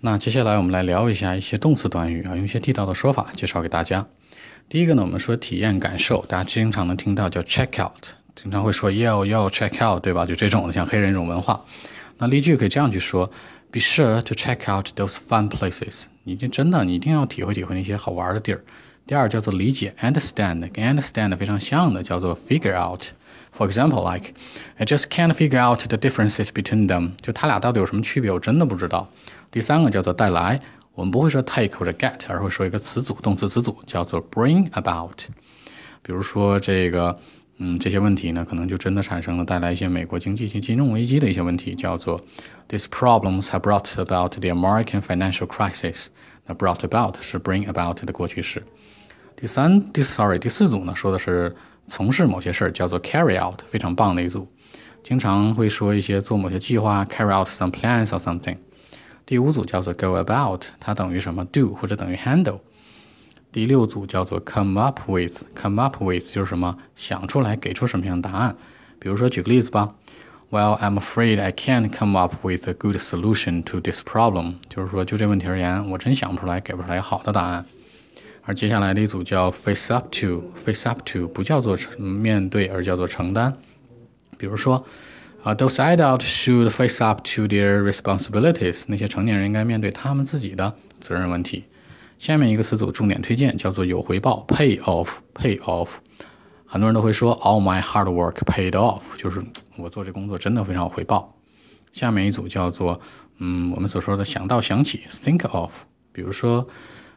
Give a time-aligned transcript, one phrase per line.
[0.00, 4.06] 那接下来我们来聊一下一些动词短语啊，用一些地道的说法介绍给大家。
[4.68, 8.04] 第一个呢，我们说体验感受，大家经常能听到叫 check out，
[8.36, 10.24] 经常会说 yo yo check out，对吧？
[10.24, 11.64] 就这种的，像黑人这种文化。
[12.18, 13.28] 那例句可以这样去说
[13.72, 16.04] ：Be sure to check out those fun places。
[16.22, 18.62] 你就真的，你一定要体会体会那些好玩的地儿。
[19.07, 24.33] 第二叫做理解，understand，跟 understand 非常像的叫做 figure out。For example, like
[24.77, 27.11] I just can't figure out the differences between them。
[27.21, 29.09] 就他俩到底有什么区别，我真的不知道。
[29.51, 30.59] 第三个叫做带来，
[30.95, 35.25] 我们不会说 take 或者 get，而会说一个词组，动词词组叫做 bring about。
[36.01, 37.19] 比如说这个，
[37.57, 42.19] 嗯，这些问题呢，可能就真的产生了带来一些美国经济及金融危机的一些问题，叫做
[42.69, 46.07] These problems have brought about the American financial crisis。
[46.45, 48.63] 那 brought about 是 bring about 的过去式。
[49.40, 51.54] 第三，第 sorry，第四组呢，说的是
[51.86, 54.48] 从事某些事儿，叫做 carry out，非常棒的一组，
[55.04, 58.56] 经常会说一些做某些计划，carry out some plans or something。
[59.24, 62.58] 第五组叫做 go about，它等于什么 do 或者等于 handle。
[63.52, 68.56] 第六组叫做 come up with，come up with 就是什么想出来给出什么样的答案。
[68.98, 69.94] 比如说举个例子吧
[70.50, 77.64] ，Well I'm afraid I can't come up with a good solution to this problem，就是说就这问题而言，我真想不出来给不出来好的答案。
[78.48, 83.56] 而接下来的一组叫 face up to，face up to 不叫做面对，而叫做承担。
[84.36, 84.84] 比如说。
[85.44, 88.82] 啊，those adults should face up to their responsibilities。
[88.88, 91.62] 那些成年人应该面对他们自己的责任问题。
[92.18, 95.90] 下面一个词组重点推荐叫做有回报，pay off，pay off。
[96.66, 99.40] 很多人都会说，all my hard work paid off，就是
[99.76, 101.32] 我做这工作真的非常有回报。
[101.92, 103.00] 下面一组叫做，
[103.38, 105.84] 嗯，我们所说的想到想起，think of。
[106.12, 106.66] 比如说。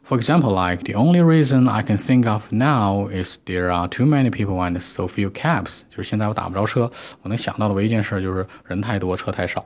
[0.09, 4.07] For example, like the only reason I can think of now is there are too
[4.07, 5.81] many people and so few cabs。
[5.91, 6.91] 就是现在我打不着车，
[7.23, 9.65] 我能想到的唯一一件事就是人太多，车太少。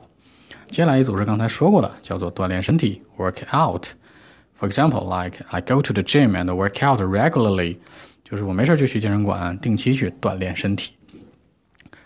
[0.71, 7.77] 接下来一组是刚才说过的，叫做锻炼身体，work out。For example, like I go to the gym and work out regularly。
[8.23, 10.93] 就是我没事就去健身馆，定期去锻炼身体。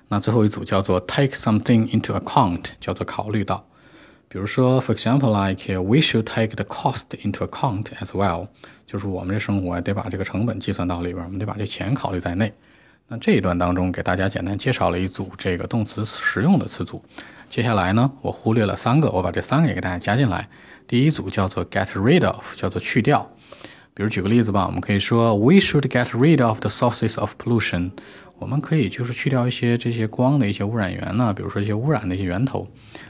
[0.07, 3.65] 那最后一组叫做 take something into account，叫做考虑到。
[4.32, 8.46] 比如说，for example，like we should take the cost into account as well，
[8.86, 12.52] 就是我们这生活得把这个成本计算到里边，我们得把这钱考虑在内。
[13.08, 17.02] 那这一段当中给大家简单介绍了一组这个动词实用的词组。
[17.48, 20.48] 接下来呢，我忽略了三个，我把这三个也给大家加进来。
[20.86, 23.28] 第一组叫做 get rid of，叫做去掉。
[24.00, 27.90] 比如举个例子吧，我们可以说 we should get rid of the sources of pollution。
[28.38, 32.66] 我们可以就是去掉一些这些光的一些污染源呢，比如说一些污染的一些源头。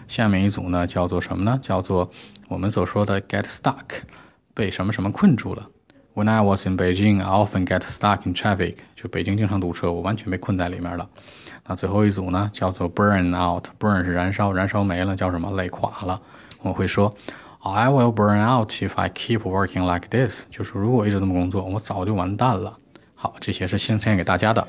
[0.09, 1.57] 下面一组呢叫做什么呢？
[1.63, 2.11] 叫做
[2.49, 3.85] 我们所说的 get stuck，
[4.53, 5.69] 被什么什么困住了。
[6.15, 8.75] When I was in Beijing, I often get stuck in traffic。
[8.97, 11.09] 就北京经常堵车，我完全被困在里面了。
[11.69, 15.53] 那最后一组呢叫做 burn out，burn 是燃烧，燃烧没了叫什么？
[15.53, 16.21] 累垮了。
[16.63, 17.15] 我会说
[17.63, 20.47] I will burn out if I keep working like this。
[20.49, 22.77] 就是如果一直这么工作，我早就完蛋了。
[23.15, 24.67] 好，这些是先献给大家的。